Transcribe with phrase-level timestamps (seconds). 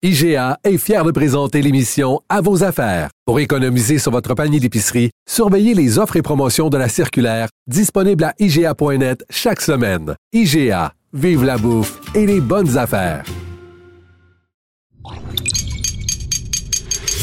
[0.00, 3.10] IGA est fier de présenter l'émission À vos affaires.
[3.26, 8.22] Pour économiser sur votre panier d'épicerie, surveillez les offres et promotions de la circulaire disponible
[8.22, 10.14] à IGA.net chaque semaine.
[10.32, 13.24] IGA, vive la bouffe et les bonnes affaires.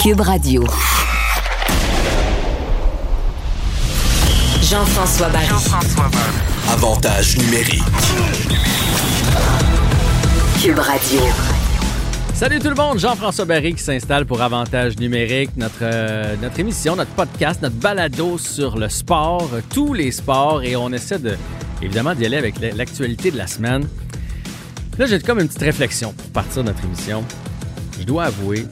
[0.04, 0.66] Cube Radio.
[4.62, 5.48] Jean-François Barry.
[6.74, 7.84] Avantage numérique.
[10.62, 11.22] Cube Radio.
[12.36, 17.12] Salut tout le monde, Jean-François Barry qui s'installe pour Avantage numérique, notre, euh, émission, notre
[17.12, 21.38] podcast, notre balado sur le sport, euh, tous les sports, et on essaie de,
[21.82, 23.88] évidemment d'y aller avec l'actualité de la semaine.
[24.98, 27.24] Là, j'ai comme une petite réflexion pour partir de notre émission.
[27.98, 28.66] Je dois avouer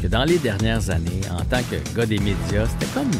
[0.00, 3.10] que dans les dernières années, en tant que gars des médias, c'était comme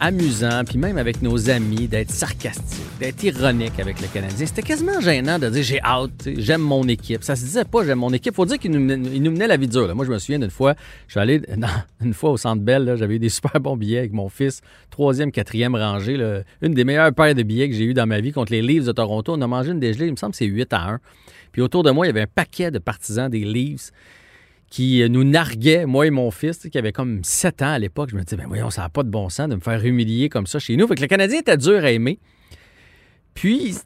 [0.00, 4.46] amusant, puis même avec nos amis, d'être sarcastique, d'être ironique avec le Canadien.
[4.46, 7.22] C'était quasiment gênant de dire j'ai hâte, j'aime mon équipe.
[7.22, 8.34] Ça se disait pas j'aime mon équipe.
[8.34, 9.94] Faut dire qu'il nous, nous menait la vie dure.
[9.94, 10.74] Moi, je me souviens d'une fois,
[11.06, 11.40] je suis allé
[12.04, 15.30] une fois au Centre Bell, j'avais eu des super bons billets avec mon fils, troisième,
[15.32, 16.18] quatrième rangée,
[16.62, 18.84] une des meilleures paires de billets que j'ai eu dans ma vie contre les Leafs
[18.84, 19.34] de Toronto.
[19.36, 21.00] On a mangé une dégelée, il me semble que c'est 8 à 1.
[21.52, 23.92] Puis autour de moi, il y avait un paquet de partisans des Leafs
[24.74, 28.10] qui euh, nous narguait, moi et mon fils, qui avait comme 7 ans à l'époque.
[28.10, 30.28] Je me disais, ben voyons, ça n'a pas de bon sens de me faire humilier
[30.28, 30.88] comme ça chez nous.
[30.88, 32.18] Fait que le Canadien était dur à aimer.
[33.34, 33.76] Puis,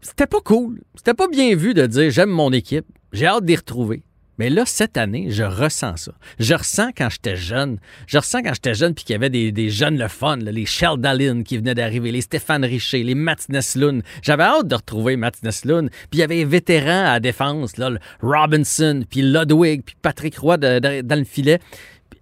[0.00, 0.80] c'était pas cool.
[0.94, 4.02] C'était pas bien vu de dire, j'aime mon équipe, j'ai hâte d'y retrouver.
[4.38, 6.12] Mais là, cette année, je ressens ça.
[6.38, 7.78] Je ressens quand j'étais jeune.
[8.06, 11.42] Je ressens quand j'étais jeune puis qu'il y avait des, jeunes le fun, les Sheldon
[11.42, 14.02] qui venaient d'arriver, les Stéphane Richer, les Mats Nesloun.
[14.22, 15.90] J'avais hâte de retrouver Mats Nesloun.
[15.90, 17.90] Puis il y avait les vétérans à défense, là,
[18.22, 21.60] Robinson, puis Ludwig, puis Patrick Roy dans le filet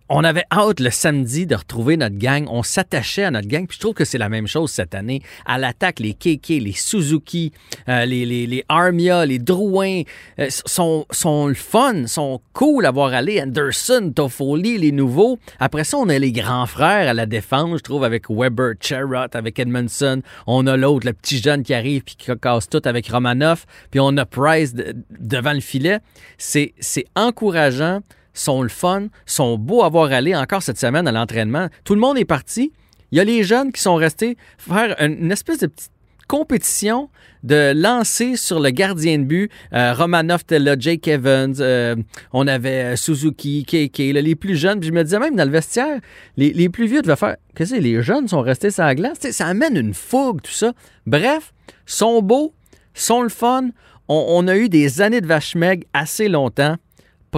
[0.09, 2.47] on avait hâte le samedi de retrouver notre gang.
[2.49, 3.67] On s'attachait à notre gang.
[3.67, 5.23] Puis je trouve que c'est la même chose cette année.
[5.45, 7.53] À l'attaque, les KK, les Suzuki,
[7.89, 10.03] euh, les, les, les, Armia, les Drouin
[10.39, 13.41] euh, sont, sont le fun, sont cool à voir aller.
[13.41, 15.39] Anderson, Toffoli, les nouveaux.
[15.59, 19.34] Après ça, on a les grands frères à la défense, je trouve, avec Weber, Cherrott,
[19.34, 20.23] avec Edmondson.
[20.47, 23.66] On a l'autre, le petit jeune qui arrive puis qui casse tout avec Romanoff.
[23.91, 24.75] Puis on a Price
[25.19, 25.99] devant le filet.
[26.39, 26.75] C'est
[27.15, 28.00] encourageant
[28.38, 31.69] sont le fun, sont beaux à voir aller encore cette semaine à l'entraînement.
[31.84, 32.72] Tout le monde est parti.
[33.12, 35.92] Il y a les jeunes qui sont restés faire une espèce de petite
[36.26, 37.08] compétition
[37.42, 39.50] de lancer sur le gardien de but.
[39.72, 41.94] Euh, Romanov là, Jake Evans, euh,
[42.32, 44.80] on avait euh, Suzuki, KK, les plus jeunes.
[44.80, 46.00] Puis je me disais même dans le vestiaire,
[46.36, 49.18] les, plus vieux devaient faire Qu'est-ce que les jeunes sont restés sur la glace?
[49.30, 50.72] ça amène une fougue, tout ça.
[51.06, 51.53] Bref,
[51.86, 52.53] sont beaux,
[52.94, 53.68] sont le fun.
[54.08, 55.56] On, a eu des années de vache
[55.92, 56.76] assez longtemps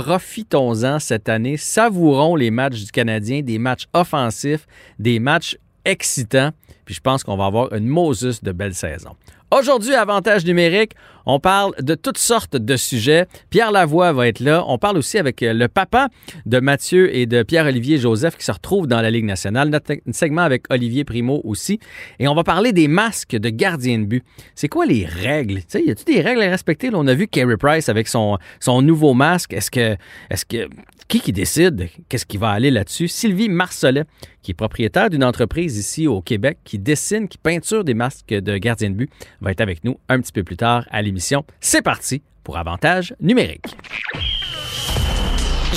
[0.02, 4.64] profitons-en cette année, savourons les matchs du Canadien, des matchs offensifs,
[5.00, 6.50] des matchs excitants,
[6.84, 9.16] puis je pense qu'on va avoir une Moses de belle saison.
[9.50, 10.92] Aujourd'hui, avantage numérique,
[11.24, 13.24] on parle de toutes sortes de sujets.
[13.48, 14.62] Pierre Lavoie va être là.
[14.66, 16.08] On parle aussi avec euh, le papa
[16.44, 19.70] de Mathieu et de Pierre-Olivier Joseph qui se retrouvent dans la Ligue nationale.
[19.70, 21.80] Notre segment avec Olivier Primo aussi.
[22.18, 24.22] Et on va parler des masques de gardien de but.
[24.54, 25.62] C'est quoi les règles?
[25.64, 26.90] Tu y a-t-il des règles à respecter?
[26.92, 29.54] on a vu Carey Price avec son, nouveau masque.
[29.54, 29.96] Est-ce que,
[30.28, 30.68] est-ce que,
[31.08, 31.88] qui qui décide?
[32.08, 33.08] Qu'est-ce qui va aller là-dessus?
[33.08, 34.04] Sylvie Marcelet,
[34.42, 38.58] qui est propriétaire d'une entreprise ici au Québec, qui dessine, qui peinture des masques de
[38.58, 39.10] gardien de but,
[39.40, 41.44] va être avec nous un petit peu plus tard à l'émission.
[41.60, 43.76] C'est parti pour Avantage numérique.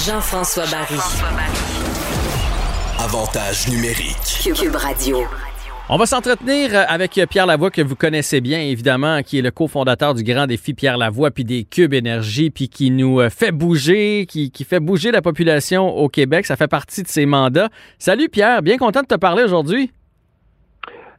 [0.05, 0.95] Jean-François Barry.
[2.99, 4.53] Avantage numérique.
[4.55, 5.25] Cube Radio.
[5.89, 9.51] On va s'entretenir euh, avec Pierre Lavoie, que vous connaissez bien, évidemment, qui est le
[9.51, 13.51] cofondateur du Grand Défi Pierre Lavoie, puis des Cubes Énergie, puis qui nous euh, fait
[13.51, 16.45] bouger, qui, fait bouger la population au Québec.
[16.45, 17.69] Ça fait partie de ses mandats.
[17.99, 19.91] Salut Pierre, bien content de te parler aujourd'hui.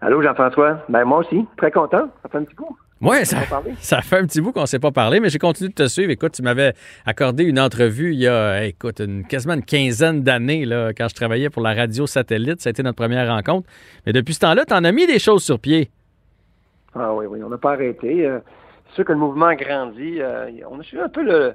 [0.01, 0.79] Allô Jean-François.
[0.89, 2.09] Ben moi aussi, très content.
[2.23, 2.77] Ça fait un petit coup.
[3.03, 3.39] Oui, ça,
[3.81, 5.89] ça fait un petit bout qu'on ne s'est pas parlé, mais j'ai continué de te
[5.89, 6.13] suivre.
[6.13, 6.73] Écoute, tu m'avais
[7.05, 11.15] accordé une entrevue il y a, écoute, une, quasiment une quinzaine d'années, là, quand je
[11.17, 12.61] travaillais pour la radio satellite.
[12.61, 13.69] Ça a été notre première rencontre.
[14.07, 15.91] Mais depuis ce temps-là, tu en as mis des choses sur pied.
[16.95, 18.25] Ah oui, oui, on n'a pas arrêté.
[18.25, 18.39] Euh,
[18.89, 20.21] c'est sûr que le mouvement a grandi.
[20.21, 21.55] Euh, on a suivi un peu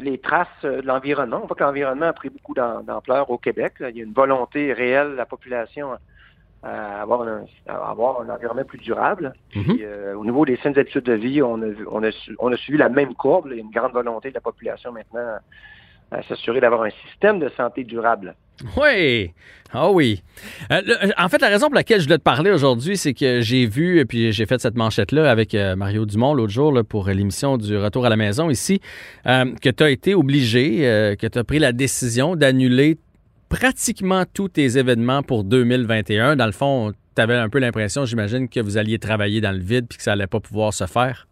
[0.00, 1.40] les traces de l'environnement.
[1.42, 3.74] On voit que l'environnement a pris beaucoup d'ampleur au Québec.
[3.80, 5.90] Il y a une volonté réelle de la population
[6.62, 9.32] à avoir un, avoir un environnement plus durable.
[9.54, 9.78] Mhm.
[9.80, 12.78] Euh, au niveau des saines habitudes de vie, on a, on, a, on a suivi
[12.78, 13.48] la même courbe.
[13.50, 15.38] Il y a une grande volonté de la population maintenant
[16.10, 18.34] à s'assurer d'avoir un système de santé durable.
[18.76, 19.32] Oui,
[19.72, 20.22] ah oui.
[20.70, 20.82] Euh,
[21.16, 24.00] en fait, la raison pour laquelle je voulais te parler aujourd'hui, c'est que j'ai vu,
[24.00, 27.78] et puis j'ai fait cette manchette-là avec euh, Mario Dumont l'autre jour pour l'émission du
[27.78, 28.80] Retour à la maison ici,
[29.24, 32.98] que tu as été obligé, que tu as pris la décision d'annuler
[33.50, 36.36] pratiquement tous tes événements pour 2021.
[36.36, 39.60] Dans le fond, tu avais un peu l'impression, j'imagine, que vous alliez travailler dans le
[39.60, 41.26] vide puis que ça allait pas pouvoir se faire?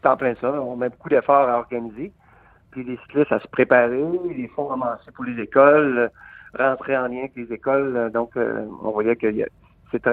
[0.00, 0.52] C'est en plein ça.
[0.62, 2.12] On met beaucoup d'efforts à organiser.
[2.70, 4.04] puis les cyclistes à se préparer,
[4.36, 6.10] les fonds ramassés pour les écoles,
[6.56, 8.10] rentrer en lien avec les écoles.
[8.12, 9.26] Donc, euh, on voyait que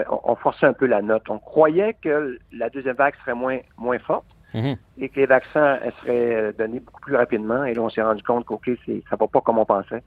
[0.10, 1.24] on, forçait un peu la note.
[1.30, 4.78] On croyait que la deuxième vague serait moins, moins forte Mhm.
[5.00, 7.64] et que les vaccins seraient euh, donnés beaucoup plus rapidement.
[7.66, 8.70] Et là, on s'est rendu compte qu'OK,
[9.10, 10.04] ça va pas comme on pensait.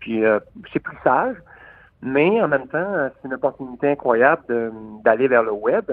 [0.00, 0.38] Puis, euh,
[0.72, 1.36] c'est plus sage,
[2.02, 4.42] mais en même temps, c'est une opportunité incroyable
[5.04, 5.90] d'aller vers le web.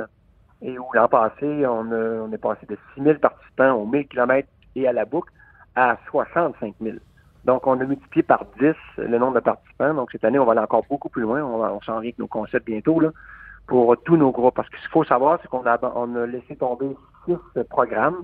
[0.61, 4.07] Et où l'an passé, on, a- on est passé de 6 000 participants aux 1000
[4.07, 5.31] km et à la boucle
[5.75, 6.97] à 65 000.
[7.43, 9.93] Donc, on a multiplié par 10 le nombre de participants.
[9.93, 11.43] Donc, cette année, on va aller encore beaucoup plus loin.
[11.43, 13.09] On, s'en vient avec nos concepts bientôt là,
[13.67, 14.55] pour tous nos groupes.
[14.55, 17.37] Parce que ce qu'il faut savoir, c'est qu'on a, on a laissé tomber six
[17.69, 18.23] programmes.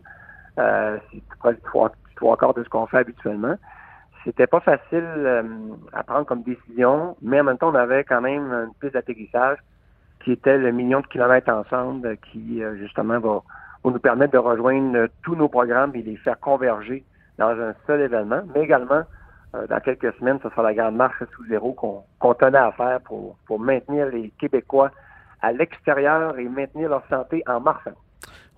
[0.58, 1.22] Euh, c'est
[1.62, 3.56] trois, trois quarts de ce qu'on fait habituellement.
[4.24, 5.44] C'était pas facile euh,
[5.94, 9.58] à prendre comme décision, mais en même temps, on avait quand même une piste d'atterrissage
[10.24, 13.42] qui était le million de kilomètres ensemble, euh, qui euh, justement va,
[13.84, 17.04] va nous permettre de rejoindre euh, tous nos programmes et les faire converger
[17.38, 19.04] dans un seul événement, mais également
[19.56, 23.02] euh, dans quelques semaines, ce sera la grande marche sous zéro qu'on tenait à faire
[23.02, 24.92] pour, pour maintenir les Québécois
[25.42, 27.96] à l'extérieur et maintenir leur santé en marchant.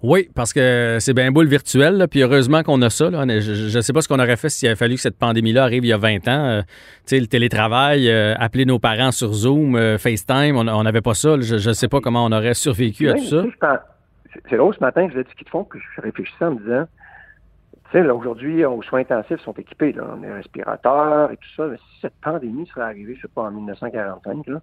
[0.03, 3.09] Oui, parce que c'est bien beau le virtuel, là, puis heureusement qu'on a ça.
[3.09, 3.23] là.
[3.39, 5.85] Je ne sais pas ce qu'on aurait fait s'il avait fallu que cette pandémie-là arrive
[5.85, 6.45] il y a 20 ans.
[6.45, 6.67] Euh, tu
[7.05, 11.37] sais, le télétravail, euh, appeler nos parents sur Zoom, euh, FaceTime, on n'avait pas ça.
[11.37, 11.41] là.
[11.41, 13.43] Je ne sais pas comment on aurait survécu à tout ça.
[14.49, 16.59] C'est drôle, ce matin, je l'ai dit qu'ils te font, puis je réfléchissais en me
[16.59, 16.85] disant,
[17.85, 21.37] tu sais, là, aujourd'hui, aux soins intensifs sont équipés, là, on a des respirateurs et
[21.37, 24.61] tout ça, mais si cette pandémie serait arrivée, je sais pas, en 1945, là,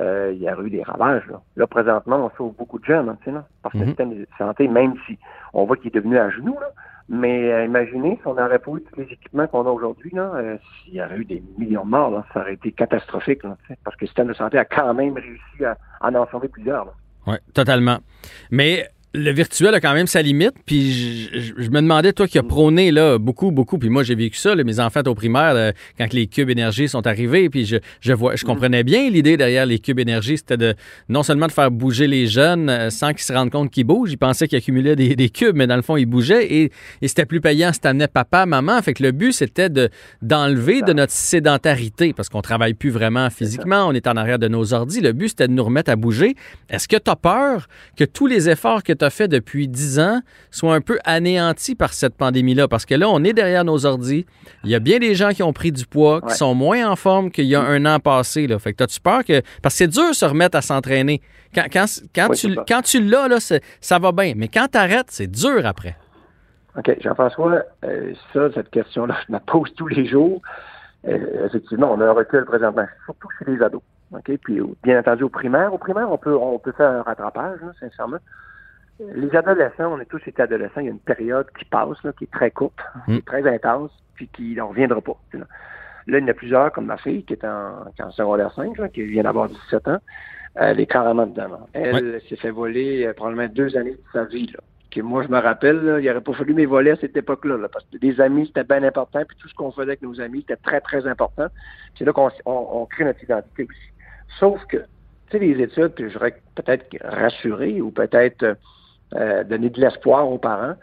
[0.00, 1.26] euh, il y aurait eu des ravages.
[1.28, 3.84] Là, Là, présentement, on sauve beaucoup de jeunes, hein, tu sais, là, parce que Mhm.
[3.84, 5.18] le système de santé, même si
[5.54, 6.70] on voit qu'il est devenu à genoux, là,
[7.08, 10.32] mais euh, imaginez si on n'aurait pas eu tous les équipements qu'on a aujourd'hui, là,
[10.34, 13.56] euh, s'il y aurait eu des millions de morts, là, ça aurait été catastrophique, là,
[13.62, 16.26] tu sais, parce que le système de santé a quand même réussi à, à en
[16.28, 16.86] sauver plusieurs.
[17.26, 17.98] Oui, totalement.
[18.50, 20.52] Mais le virtuel a quand même sa limite.
[20.66, 20.92] Puis
[21.32, 24.14] je, je- je me demandais, toi qui as prôné là, beaucoup, beaucoup, puis moi j'ai
[24.14, 27.64] vécu ça, là, mes enfants au primaire, là, quand les cubes énergie sont arrivés, puis
[27.64, 30.74] je, je, vois, je comprenais bien l'idée derrière les cubes énergie, c'était de
[31.08, 34.12] non seulement de faire bouger les jeunes euh, sans qu'ils se rendent compte qu'ils bougent,
[34.12, 36.70] ils pensaient qu'ils accumulaient des, des cubes, mais dans le fond, ils bougeaient et,
[37.02, 38.80] et c'était plus payant si t'amenais papa, maman.
[38.82, 39.88] Fait que le but, c'était de,
[40.22, 44.48] d'enlever de notre sédentarité, parce qu'on travaille plus vraiment physiquement, on est en arrière de
[44.48, 45.00] nos ordis.
[45.00, 46.34] Le but, c'était de nous remettre à bouger.
[46.68, 49.98] Est-ce que tu as peur que tous les efforts que tu as faits depuis 10
[50.00, 50.20] ans
[50.50, 52.68] soient un peu anéantis par cette pandémie-là?
[52.68, 54.26] Parce que là, on est derrière nos ordis.
[54.64, 56.34] Il y a bien des gens qui ont pris du poids, qui Ouais.
[56.34, 58.46] sont moins en forme qu'il y a un an passé.
[58.46, 58.58] Là.
[58.58, 59.40] Fait que as-tu peur que.
[59.62, 61.22] Parce que c'est dur de se remettre à s'entraîner.
[61.54, 64.34] Quand, quand, quand, Oui, tu, quand tu l'as, là, ça va bien.
[64.36, 65.96] Mais quand tu arrêtes, c'est dur après.
[66.76, 70.42] OK, Jean-François, euh, ça, cette question-là, je me pose tous les jours.
[71.08, 73.80] Euh, effectivement, on a un recul présentement, surtout chez les ados.
[74.12, 74.30] OK?
[74.42, 77.72] Puis, bien entendu, au primaire, au primaire, on peut, on peut faire un rattrapage, là,
[77.80, 78.18] sincèrement.
[79.00, 82.02] Euh, Les adolescents, on est tous été adolescents, il y a une période qui passe,
[82.04, 83.16] là, qui est très courte, qui Mm.
[83.16, 85.16] est très intense, puis qui n'en reviendra pas.
[85.34, 85.44] Là.
[86.08, 88.10] Là, il y en a plusieurs, comme ma fille, qui est en, qui est en
[88.12, 89.98] secondaire 5, là, qui vient d'avoir 17 ans.
[90.54, 91.66] Elle est carrément dedans.
[91.74, 94.46] Elle s'est fait voler euh, probablement deux années de sa vie.
[94.46, 94.60] Là.
[94.90, 97.56] Que moi, je me rappelle, là, il n'aurait pas fallu mes volets à cette époque-là.
[97.58, 99.22] là, parce que des amis, c'était bien important.
[99.28, 101.48] Puis tout ce qu'on faisait avec nos amis, c'était très, très important.
[101.98, 103.90] C'est là qu'on on, on crée notre identité aussi.
[104.38, 104.84] Sauf que, tu
[105.32, 108.56] sais, les études, puis je voudrais peut-être rassurer ou peut-être
[109.14, 110.74] euh, donner de l'espoir aux parents.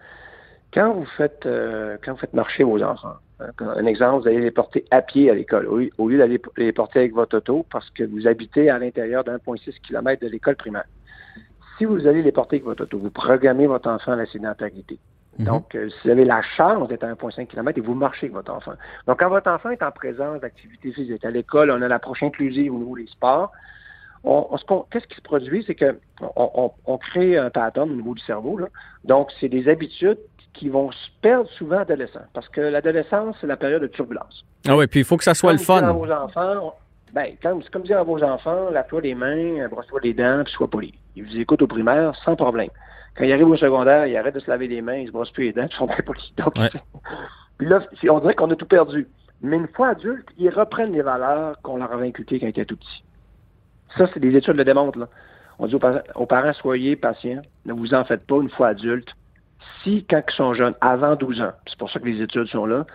[0.74, 4.42] Quand vous faites euh, quand vous faites marcher vos enfants, hein, un exemple, vous allez
[4.42, 7.66] les porter à pied à l'école, au, au lieu d'aller les porter avec votre auto
[7.72, 10.86] parce que vous habitez à l'intérieur d'1,6 km de l'école primaire.
[11.78, 15.00] Si vous allez les porter avec votre auto, vous programmez votre enfant à la sédentarité.
[15.40, 15.46] Mhm.
[15.46, 18.34] Donc, euh, si vous avez la chance d'être à 1,5 km et vous marchez avec
[18.34, 18.74] votre enfant.
[19.08, 22.74] Donc, quand votre enfant est en présence d'activité physique, à l'école, on a l'approche inclusive
[22.74, 23.52] au niveau des sports,
[24.24, 25.98] on, on qu'est-ce qui se produit, c'est que
[26.36, 28.58] on, on- on crée un pattern au niveau du cerveau.
[28.58, 28.68] Là.
[29.04, 30.18] Donc, c'est des habitudes
[30.54, 32.26] qui vont se perdre souvent adolescents.
[32.34, 34.46] Parce que l'adolescence, c'est la période de turbulence.
[34.68, 35.92] Ah oui, puis il faut que ça soit Comme le fun.
[35.94, 36.76] vos enfants,
[37.12, 40.70] ben, comme, comme dire à vos enfants, lave-toi les mains, brosse-toi les dents, puis sois
[40.70, 40.94] poli.
[41.16, 42.70] Ils vous écoutent au primaire sans problème.
[43.16, 45.32] Quand ils arrivent au secondaire, ils arrêtent de se laver les mains, ils se brossent
[45.32, 46.34] plus les dents, ils sont très polis.
[46.38, 46.70] Donc, Ouais.
[47.58, 49.08] puis là, on dirait qu'on a tout perdu.
[49.42, 52.66] Mais une fois adultes, ils reprennent les valeurs qu'on leur avait inculquées quand ils étaient
[52.66, 53.04] tout petits.
[53.98, 55.08] Ça, c'est des études le démontrent.
[55.60, 58.70] On dit aux, par- aux parents, soyez patients, ne vous en faites pas une fois
[58.70, 59.14] adultes.
[59.84, 62.66] Si, quand ils sont jeunes, avant 12 ans, c'est pour ça que les études sont
[62.66, 62.86] là,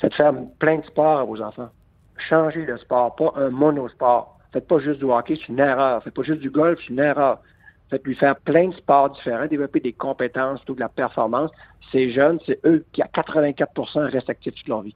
[0.00, 1.70] faites faire plein de sports à vos enfants.
[2.16, 4.38] Changez de sport, pas un monosport.
[4.52, 6.02] Faites pas juste du hockey, c'est une erreur.
[6.02, 7.40] Faites pas juste du golf, c'est une erreur.
[7.90, 11.50] Faites lui faire plein de sports différents, développer des compétences, tout de la performance.
[11.92, 14.94] Ces jeunes, c'est eux qui, à 84% restent actifs toute leur vie.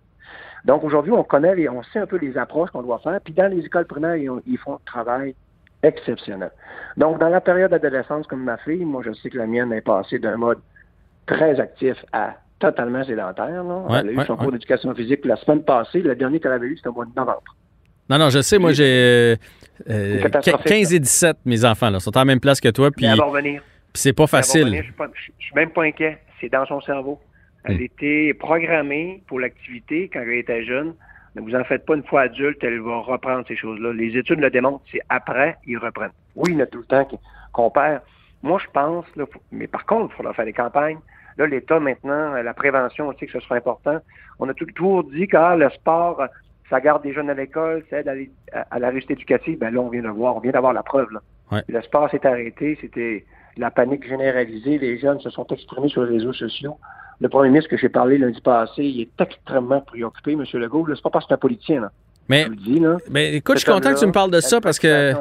[0.65, 3.21] Donc aujourd'hui, on connaît, les, on sait un peu les approches qu'on doit faire.
[3.23, 5.35] Puis dans les écoles primaires, ils, ont- ils font un travail
[5.83, 6.51] exceptionnel.
[6.97, 9.81] Donc dans la période d'adolescence comme ma fille, moi je sais que la mienne est
[9.81, 10.59] passée d'un mode
[11.27, 13.65] très actif à totalement sédentaire.
[13.65, 13.77] Là.
[13.89, 14.39] Ouais, elle a eu ouais, son ouais.
[14.39, 16.01] cours d'éducation physique la semaine passée.
[16.01, 17.43] Le dernier qu'elle avait eu, c'était au mois de novembre.
[18.09, 19.37] Non, non, je sais, moi, j'ai euh,
[19.89, 23.07] C'est catastrophique, 15 et 17, mes enfants, là, sont en même place que toi, puis
[23.95, 24.69] c'est pas facile.
[24.77, 26.19] Je suis pas- je suis même pas inquiet.
[26.41, 27.19] C'est dans son cerveau.
[27.65, 27.83] Elle Hmm.
[27.83, 30.95] était programmée pour l'activité quand elle était jeune.
[31.35, 33.93] Ne vous en faites pas une fois adulte, elle va reprendre ces choses-là.
[33.93, 36.11] Les études le démontrent, c'est après, ils reprennent.
[36.37, 37.09] Oui, il y en a tout le temps
[37.53, 38.03] qu'on perd.
[38.43, 40.99] Moi, je pense, là, faut- mais par contre, il faudra faire des campagnes.
[41.39, 43.99] Là, l'État, maintenant, euh, la prévention aussi, que ce sera important.
[44.39, 46.27] On a tout toujours dit que ah, le sport, euh,
[46.69, 49.59] ça garde des jeunes à l'école, ça aide à, l'é- à- à la réussite éducative.
[49.59, 51.11] Ben là, on vient de voir, on vient d'avoir la preuve.
[51.13, 51.21] Là.
[51.53, 51.63] Ouais.
[51.69, 53.25] Le sport s'est arrêté, c'était
[53.57, 54.79] la panique généralisée.
[54.79, 56.77] Les jeunes se sont exprimés sur les réseaux sociaux.
[57.23, 60.45] Le premier ministre que j'ai parlé lundi passé, il est extrêmement préoccupé, M.
[60.55, 60.87] Legault.
[60.89, 61.93] C'est pas parce que c'est un politicien, là.
[62.29, 62.97] Mais, dis, là.
[63.11, 65.13] mais écoute, je suis content que tu me parles de ça parce que.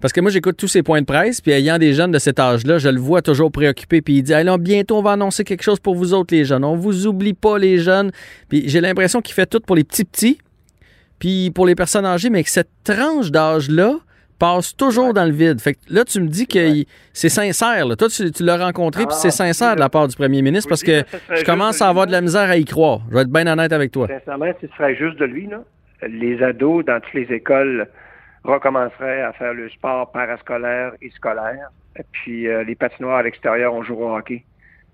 [0.00, 2.38] Parce que moi, j'écoute tous ces points de presse, puis ayant des jeunes de cet
[2.38, 5.62] âge-là, je le vois toujours préoccupé, puis il dit Alors, bientôt, on va annoncer quelque
[5.62, 6.64] chose pour vous autres, les jeunes.
[6.64, 8.10] On vous oublie pas, les jeunes.
[8.48, 10.38] Puis j'ai l'impression qu'il fait tout pour les petits-petits,
[11.18, 13.96] puis pour les personnes âgées, mais que cette tranche d'âge-là
[14.38, 15.60] passe toujours dans le vide.
[15.60, 16.84] Fait que là, tu me dis que Ouais.
[17.12, 17.86] c'est sincère.
[17.86, 17.96] là.
[17.96, 20.68] Toi, tu, tu l'as rencontré, puis Ah, c'est sincère de la part du premier ministre,
[20.68, 21.02] parce que
[21.34, 23.00] je commence à avoir de la misère à y croire.
[23.10, 24.06] Je vais être bien honnête avec toi.
[24.08, 25.60] Sincèrement, si ce serait juste de lui, là,
[26.06, 27.88] les ados dans toutes les écoles
[28.44, 31.70] recommenceraient à faire le sport parascolaire et scolaire.
[31.98, 34.44] Et puis euh, les patinoires à l'extérieur, on jouera au hockey.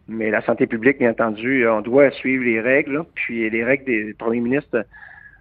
[0.09, 2.95] Mais la santé publique, bien entendu, on doit suivre les règles.
[2.95, 3.07] là.
[3.15, 4.85] Puis les règles des premiers ministres,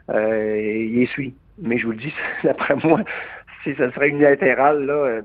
[0.10, 1.34] euh, il les suit.
[1.62, 3.02] Mais je vous le dis, d'après moi,
[3.64, 5.22] si ça serait unilatéral, là, euh,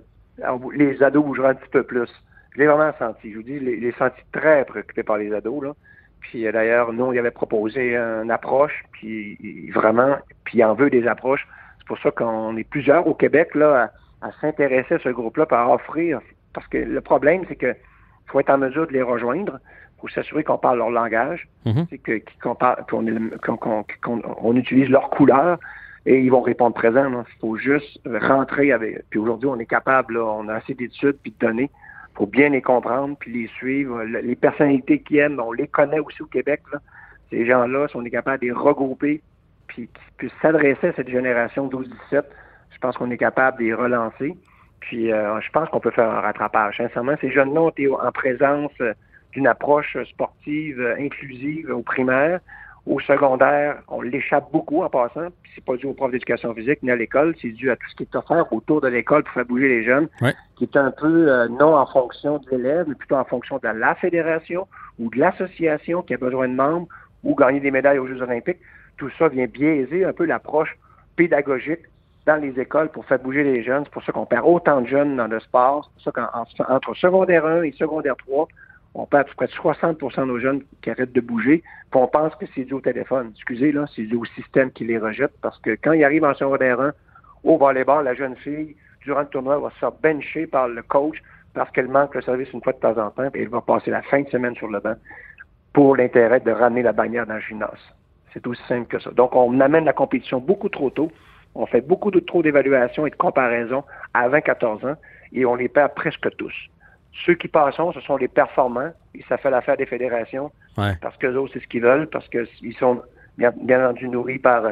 [0.74, 2.08] les ados bougeraient un petit peu plus.
[2.52, 3.32] Je l'ai vraiment senti.
[3.32, 5.64] Je vous dis, les, les senti très préoccupés par les ados.
[5.64, 5.72] Là.
[6.20, 10.74] Puis euh, d'ailleurs, nous, on y avait proposé une approche, puis vraiment, puis il en
[10.74, 11.46] veut des approches.
[11.78, 13.90] C'est pour ça qu'on est plusieurs au Québec là
[14.22, 16.20] à, à s'intéresser à ce groupe-là, par offrir.
[16.52, 17.74] Parce que le problème, c'est que
[18.26, 19.58] faut être en mesure de les rejoindre.
[20.00, 21.48] Faut s'assurer qu'on parle leur langage,
[21.90, 22.20] c'est que
[24.00, 25.58] qu'on utilise leur couleur
[26.06, 27.10] et ils vont répondre présent.
[27.10, 29.02] Il faut juste rentrer avec.
[29.10, 31.70] Puis aujourd'hui, on est capable, là, on a assez d'études puis de données
[32.14, 34.02] faut bien les comprendre puis les suivre.
[34.02, 36.62] Le- Les personnalités qui aiment, on les connaît aussi au Québec.
[36.72, 36.80] Là.
[37.30, 39.22] Ces gens-là, si on est capable de les regrouper
[39.68, 42.24] puis qui puissent s'adresser à cette génération 12-17,
[42.72, 44.34] je pense qu'on est capable de les relancer.
[44.80, 46.78] Puis euh, je pense qu'on peut faire un rattrapage.
[46.78, 48.94] Sincèrement, ces jeunes-là ont été en présence euh,
[49.30, 52.40] d'une approche sportive euh, inclusive au primaire.
[52.88, 55.28] Au secondaire, on l'échappe beaucoup en passant.
[55.54, 57.96] C'est pas dû aux profs d'éducation physique ni à l'école, c'est dû à tout ce
[57.96, 60.32] qui est offert autour de l'école pour faire bouger les jeunes, Ouais.
[60.56, 63.68] qui est un peu euh, non en fonction de l'élève, mais plutôt en fonction de
[63.68, 64.66] la fédération
[64.98, 66.88] ou de l'association qui a besoin de membres
[67.24, 68.58] ou gagner des médailles aux Jeux olympiques.
[68.96, 70.74] Tout ça vient biaiser un peu l'approche
[71.14, 71.80] pédagogique
[72.26, 73.84] dans les écoles pour faire bouger les jeunes.
[73.84, 75.90] C'est pour ça qu'on perd autant de jeunes dans le sport.
[75.98, 76.30] C'est pour ça
[76.64, 78.48] qu'entre secondaire 1 et secondaire 3,
[78.94, 81.62] on perd à peu près 60% de nos jeunes qui arrêtent de bouger.
[81.90, 83.30] Puis on pense que c'est dû au téléphone.
[83.34, 86.34] Excusez, là, c'est dû au système qui les rejette parce que quand ils arrivent en
[86.34, 86.92] secondaire 1,
[87.44, 91.22] au volleyball, la jeune fille, durant le tournoi, va se faire bencher par le coach
[91.54, 93.90] parce qu'elle manque le service une fois de temps en temps, puis elle va passer
[93.90, 94.94] la fin de semaine sur le banc
[95.72, 97.78] pour l'intérêt de ramener la bannière dans le gymnase.
[98.32, 99.10] C'est aussi simple que ça.
[99.10, 101.10] Donc, on amène la compétition beaucoup trop tôt.
[101.54, 104.96] On fait beaucoup de trop d'évaluations et de comparaisons à 20-14 ans
[105.32, 106.54] et on les perd presque tous.
[107.26, 110.92] Ceux qui passent, ce sont les performants et ça fait l'affaire des fédérations Ouais.
[111.02, 113.02] parce que autres, c'est ce qu'ils veulent, parce qu'ils sont
[113.36, 114.62] bien, bien entendu nourris par,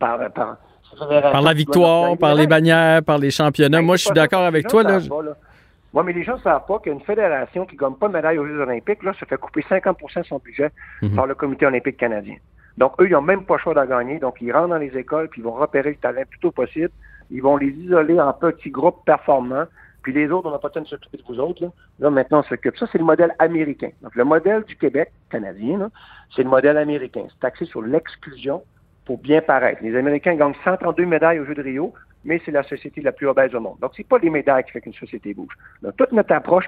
[0.00, 0.56] par, par,
[0.98, 3.78] Par la victoire, par les bannières, par les championnats.
[3.78, 4.82] Ben, Moi, je suis d'accord avec toi.
[4.82, 4.98] Là.
[5.94, 8.38] Ouais, mais les gens ne savent pas qu'une fédération qui ne gagne pas de médaille
[8.38, 10.70] aux Jeux olympiques, là, se fait couper 50% de son budget
[11.02, 11.14] Mhm.
[11.14, 12.36] par le comité olympique canadien.
[12.78, 14.18] Donc, eux, ils n'ont même pas le choix d'en gagner.
[14.18, 16.50] Donc, ils rentrent dans les écoles, puis ils vont repérer le talent le plus tôt
[16.50, 16.90] possible.
[17.30, 19.64] Ils vont les isoler en petits groupes performants.
[20.02, 21.62] Puis les autres, on n'a pas le temps de s'occuper de vous autres.
[21.62, 22.76] Là, là maintenant, on s'occupe.
[22.76, 23.90] Ça, c'est le modèle américain.
[24.02, 25.90] Donc, le modèle du Québec canadien,
[26.34, 27.24] c'est le modèle américain.
[27.28, 28.62] C'est axé sur l'exclusion
[29.04, 29.82] pour bien paraître.
[29.82, 31.92] Les Américains gagnent 132 médailles aux Jeux de Rio,
[32.24, 33.78] mais c'est la société la plus obèse au monde.
[33.80, 35.54] Donc, c'est pas les médailles qui fait qu'une société bouge.
[35.82, 36.66] Donc, toute notre approche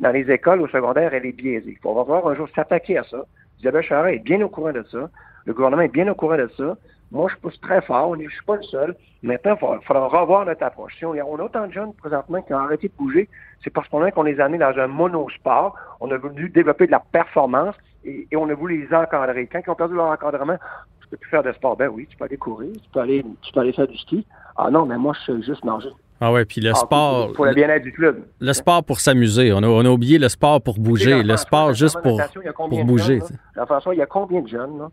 [0.00, 1.78] dans les écoles au secondaire, elle est biaisée.
[1.84, 3.24] On va voir un jour s'attaquer à ça.
[3.60, 5.10] Isabelle Charest est bien au courant de ça.
[5.44, 6.76] Le gouvernement est bien au courant de ça.
[7.12, 8.16] Moi, je pousse très fort.
[8.18, 8.96] Je suis pas le seul.
[9.22, 10.94] Maintenant, il faudra, faudra revoir notre approche.
[10.98, 13.28] Si on, on a autant de jeunes présentement qui ont arrêté de bouger,
[13.62, 15.76] c'est parce qu'on a qu'on les a amenés dans un monosport.
[16.00, 19.46] On a voulu développer de la performance et, et on a voulu les encadrer.
[19.46, 20.56] Quand ils ont perdu leur encadrement,
[21.02, 21.76] tu peux plus faire de sport.
[21.76, 24.26] Ben oui, tu peux aller courir, tu peux aller, tu peux aller faire du ski.
[24.56, 25.90] Ah non, mais moi, je sais juste nager.
[26.24, 28.22] Ah ouais, puis le Ah, sport, Pour le bien-être du club.
[28.40, 29.52] le sport pour s'amuser.
[29.52, 32.20] On a, on a oublié le sport pour bouger, le sport juste pour,
[32.68, 33.18] pour bouger.
[33.18, 33.36] jeunes, là?
[33.56, 34.88] Jean-François, il y a combien de jeunes là,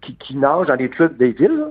[0.00, 1.56] qui, qui nagent dans les clubs des villes?
[1.58, 1.68] là?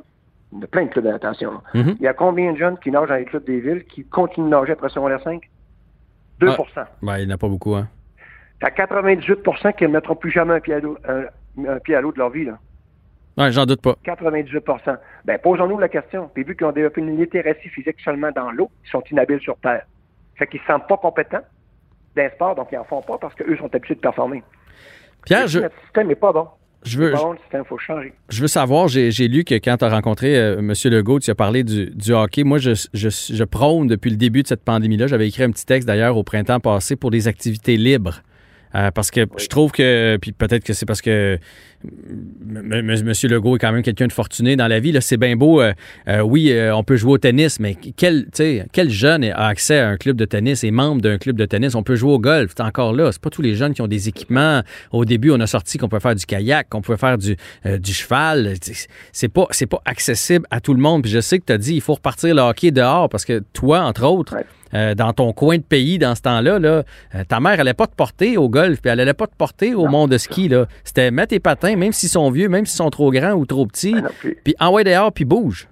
[0.53, 1.51] Il y a plein de clubs de natation.
[1.51, 1.61] là.
[1.73, 1.95] Mhm.
[1.99, 4.45] Il y a combien de jeunes qui nagent dans les clubs des villes qui continuent
[4.45, 5.41] de nager après secondaire 5?
[6.39, 6.47] 2
[7.01, 7.75] Ben, il n'y en a pas beaucoup.
[7.75, 7.87] Hein.
[8.59, 11.23] T'as 98% qui ne mettront plus jamais un pied à l'eau, un,
[11.69, 12.45] un pied à l'eau de leur vie.
[12.45, 12.57] Là.
[13.37, 13.95] Ouais, j'en doute pas.
[14.05, 16.29] 98% Ben, posons-nous la question.
[16.33, 19.57] Puis vu qu'ils ont développé une littératie physique seulement dans l'eau, ils sont inhabiles sur
[19.57, 19.85] Terre.
[20.35, 21.43] Fait qu'ils ne se sentent pas compétents
[22.15, 24.41] d'un sport, donc ils n'en font pas parce qu'eux sont habitués de performer.
[25.25, 25.59] Pierre, je...
[25.59, 26.47] Notre système n'est pas bon?
[26.85, 28.13] Je veux, bon, le système, faut changer.
[28.29, 30.73] Je veux savoir, j'ai lu que quand tu as rencontré euh, M.
[30.85, 32.43] Legault, tu as parlé du, du hockey.
[32.43, 35.07] Moi, je, je, je, prône depuis le début de cette pandémie-là.
[35.07, 38.21] J'avais écrit un petit texte d'ailleurs au printemps passé pour des activités libres.
[38.75, 41.39] Euh, parce que je trouve que, puis peut-être que c'est parce que
[41.85, 43.13] M.
[43.23, 44.95] Legault est quand même quelqu'un de fortuné dans la vie.
[45.01, 45.61] C'est bien beau.
[45.61, 45.73] Euh,
[46.07, 48.27] euh, oui, on peut jouer au tennis, mais quel,
[48.71, 51.75] quel jeune a accès à un club de tennis et membre d'un club de tennis?
[51.75, 52.53] On peut jouer au golf.
[52.57, 53.11] C'est encore là.
[53.11, 54.61] C'est pas tous les jeunes qui ont des équipements.
[54.91, 57.35] Au début, on a sorti qu'on peut faire du kayak, qu'on peut faire du,
[57.85, 58.55] cheval.
[59.11, 61.03] C'est pas, pas accessible à tout le monde.
[61.03, 63.43] Puis je sais que tu as dit il faut repartir le hockey dehors parce que
[63.53, 64.35] toi, entre autres,
[64.73, 67.87] euh, dans ton coin de pays dans ce temps-là, là, euh, ta mère n'allait pas
[67.87, 70.47] te porter au golf, puis elle n'allait pas te porter au monde de ski.
[70.49, 70.65] Là.
[70.83, 73.65] C'était mettre tes patins, même s'ils sont vieux, même s'ils sont trop grands ou trop
[73.65, 74.09] petits, ben
[74.43, 75.67] puis envoie dehors, puis bouge.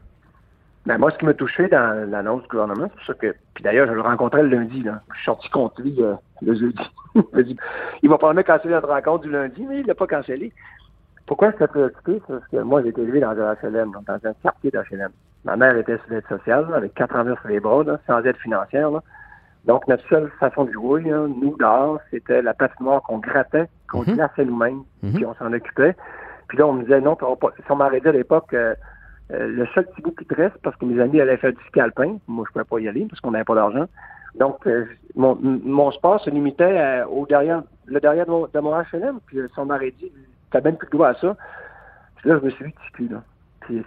[0.85, 3.33] Ben moi, ce qui m'a touché dans l'annonce du gouvernement, c'est ça que.
[3.53, 4.83] Puis d'ailleurs, je le rencontrais le lundi.
[4.83, 5.01] Là.
[5.11, 6.83] Je suis sorti contre lui euh, le jeudi.
[8.03, 10.51] il va probablement canceller notre rencontre du lundi, mais il ne l'a pas cancellé.
[11.25, 12.21] Pourquoi je suis préoccupé?
[12.27, 15.11] C'est parce que moi, j'ai été élevé dans un HLM, dans un quartier d'HLM.
[15.45, 18.89] Ma mère était sur l'aide sociale, avec quatre ans sur les bras, sans aide financière.
[19.65, 24.15] Donc, notre seule façon de jouer, nous, dehors, c'était la patinoire qu'on grattait, qu'on mm
[24.15, 25.13] glaçait nous-mêmes, mhm.
[25.13, 25.95] puis on s'en occupait.
[26.47, 27.35] Puis là, on me disait, non, pas...
[27.55, 28.75] si on m'arrêtait à l'époque, euh,
[29.31, 31.63] euh, le seul petit bout qui te reste, parce que mes amis allaient faire du
[31.67, 33.85] ski alpin, moi, je ne pouvais pas y aller, parce qu'on n'avait pas d'argent.
[34.35, 34.85] Donc, euh,
[35.15, 39.37] mon, mon, sport se limitait au derrière, le derrière de mon, de mon HLM, puis
[39.37, 40.11] si on m'aurait dit,
[40.51, 41.35] t'as même plus de droit à ça.
[42.17, 43.21] Puis là, je me suis dit, là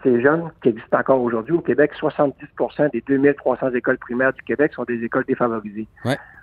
[0.02, 4.72] ces jeunes qui existent encore aujourd'hui au Québec, 70% des 2300 écoles primaires du Québec
[4.74, 5.86] sont des écoles défavorisées.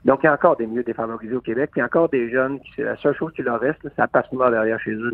[0.06, 1.72] Donc, il y a encore des milieux défavorisés au Québec.
[1.76, 3.98] Il y a encore des jeunes qui, c'est la seule chose qui leur reste, c'est
[3.98, 5.12] la patinoire derrière chez eux.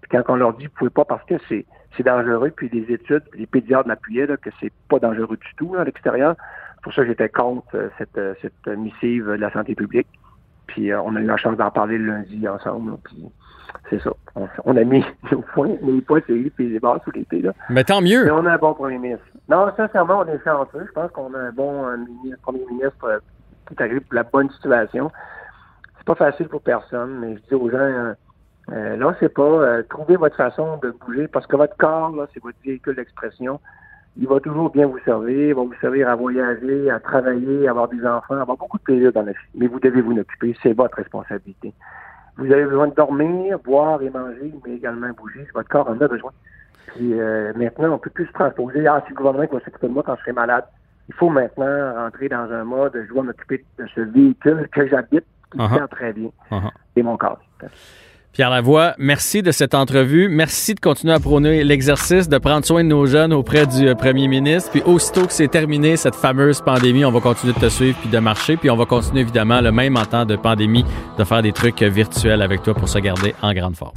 [0.00, 2.92] Puis quand on leur dit, vous pouvez pas parce que c'est, c'est dangereux, puis les
[2.92, 6.36] études, les pédiatres m'appuyaient là, que c'est pas dangereux du tout à l'extérieur.
[6.76, 10.08] C'est pour ça que j'étais contre euh, cette, euh, cette missive de la santé publique.
[10.70, 12.96] Puis euh, on a eu la chance d'en parler le lundi ensemble.
[13.04, 13.30] puis
[13.88, 14.10] c'est ça.
[14.64, 17.42] On, a mis nos points, les points puis les barres sous l'été.
[17.42, 17.52] Là.
[17.68, 18.24] Mais tant mieux.
[18.24, 19.24] Mais on a un bon premier ministre.
[19.48, 20.86] Non, sincèrement, on est chanceux.
[20.86, 21.84] Je pense qu'on a un bon
[22.42, 23.18] premier ministre euh,
[23.76, 25.10] qui arrive pour la bonne situation.
[25.98, 28.14] C'est pas facile pour personne, mais je dis aux gens, euh,
[28.70, 32.26] euh là, c'est pas euh, trouver votre façon de bouger parce que votre corps, là,
[32.32, 33.60] c'est votre véhicule d'expression.
[34.16, 37.70] Il va toujours bien vous servir, il va vous servir à voyager, à travailler, à
[37.70, 39.38] avoir des enfants, à avoir beaucoup de plaisir dans la vie.
[39.54, 41.72] Mais vous devez vous en occuper, c'est votre responsabilité.
[42.36, 45.46] Vous avez besoin de dormir, boire et manger, mais également bouger.
[45.54, 46.32] Votre corps en a besoin.
[46.88, 48.86] Puis euh, maintenant, on peut plus se transposer.
[48.86, 50.64] Ah, c'est le gouvernement qui va s'occuper de moi quand je serai malade.
[51.08, 55.24] Il faut maintenant rentrer dans un mode, je dois m'occuper de ce véhicule que j'habite,
[55.52, 55.88] qui uh -huh.
[55.88, 56.30] très bien.
[56.50, 56.70] Uh-huh.
[56.94, 57.40] C'est mon corps.
[58.32, 60.28] Pierre Lavoie, merci de cette entrevue.
[60.28, 63.94] Merci de continuer à prôner l'exercice de prendre soin de nos jeunes auprès du euh,
[63.96, 64.70] premier ministre.
[64.70, 68.08] Puis aussitôt que c'est terminé, cette fameuse pandémie, on va continuer de te suivre puis
[68.08, 68.56] de marcher.
[68.56, 70.84] Puis on va continuer évidemment, le même en temps de pandémie,
[71.18, 73.94] de faire des trucs virtuels avec toi pour se garder en grande forme.